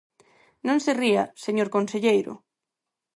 Non 0.67 0.77
se 0.85 0.91
ría, 1.01 1.23
señor 1.45 1.69
conselleiro. 1.75 2.33